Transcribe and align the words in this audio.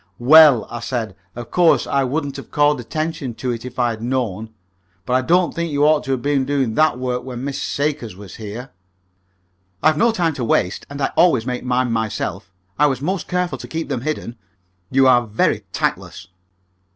"Well," 0.17 0.67
I 0.71 0.79
said, 0.79 1.15
"of 1.35 1.51
course 1.51 1.85
I 1.85 2.03
wouldn't 2.05 2.37
have 2.37 2.49
called 2.49 2.79
attention 2.79 3.35
to 3.35 3.51
it 3.51 3.63
if 3.63 3.77
I 3.77 3.91
had 3.91 4.01
known, 4.01 4.51
but 5.05 5.13
I 5.13 5.21
don't 5.21 5.53
think 5.53 5.71
you 5.71 5.85
ought 5.85 6.03
to 6.05 6.11
have 6.13 6.23
been 6.23 6.43
doing 6.43 6.73
that 6.73 6.97
work 6.97 7.23
when 7.23 7.43
Miss 7.43 7.61
Sakers 7.61 8.15
was 8.15 8.37
here." 8.37 8.71
"I've 9.83 9.99
no 9.99 10.11
time 10.11 10.33
to 10.33 10.43
waste, 10.43 10.87
and 10.89 10.99
I 11.03 11.11
always 11.15 11.45
make 11.45 11.63
mine 11.63 11.91
myself. 11.91 12.49
I 12.79 12.87
was 12.87 12.99
most 12.99 13.27
careful 13.27 13.59
to 13.59 13.67
keep 13.67 13.89
them 13.89 14.01
hidden. 14.01 14.37
You 14.89 15.05
are 15.07 15.27
very 15.27 15.65
tactless." 15.71 16.29